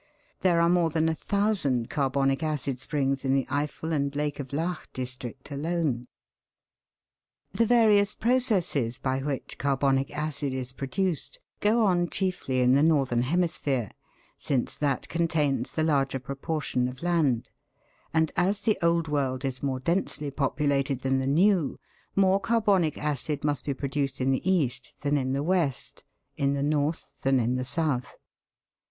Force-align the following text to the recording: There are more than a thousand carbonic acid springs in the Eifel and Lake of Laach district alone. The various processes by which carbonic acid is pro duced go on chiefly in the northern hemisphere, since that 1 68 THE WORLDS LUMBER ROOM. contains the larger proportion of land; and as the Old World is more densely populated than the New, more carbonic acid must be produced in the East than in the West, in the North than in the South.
There 0.39 0.59
are 0.61 0.67
more 0.67 0.89
than 0.89 1.07
a 1.07 1.13
thousand 1.13 1.91
carbonic 1.91 2.41
acid 2.41 2.79
springs 2.79 3.23
in 3.23 3.35
the 3.35 3.45
Eifel 3.51 3.93
and 3.93 4.15
Lake 4.15 4.39
of 4.39 4.47
Laach 4.47 4.87
district 4.93 5.51
alone. 5.51 6.07
The 7.51 7.67
various 7.67 8.15
processes 8.15 8.97
by 8.97 9.19
which 9.19 9.59
carbonic 9.59 10.09
acid 10.09 10.53
is 10.53 10.71
pro 10.71 10.87
duced 10.87 11.37
go 11.59 11.85
on 11.85 12.09
chiefly 12.09 12.61
in 12.61 12.71
the 12.71 12.81
northern 12.81 13.21
hemisphere, 13.21 13.91
since 14.39 14.75
that 14.75 15.01
1 15.01 15.01
68 15.03 15.07
THE 15.07 15.13
WORLDS 15.13 15.13
LUMBER 15.13 15.13
ROOM. 15.13 15.27
contains 15.27 15.71
the 15.71 15.93
larger 15.93 16.19
proportion 16.19 16.87
of 16.87 17.03
land; 17.03 17.51
and 18.11 18.31
as 18.35 18.61
the 18.61 18.79
Old 18.81 19.07
World 19.07 19.45
is 19.45 19.61
more 19.61 19.79
densely 19.79 20.31
populated 20.31 21.01
than 21.01 21.19
the 21.19 21.27
New, 21.27 21.77
more 22.15 22.39
carbonic 22.39 22.97
acid 22.97 23.43
must 23.43 23.65
be 23.65 23.75
produced 23.75 24.19
in 24.19 24.31
the 24.31 24.49
East 24.51 24.93
than 25.01 25.15
in 25.15 25.33
the 25.33 25.43
West, 25.43 26.03
in 26.37 26.53
the 26.53 26.63
North 26.63 27.11
than 27.21 27.39
in 27.39 27.53
the 27.53 27.63
South. 27.63 28.15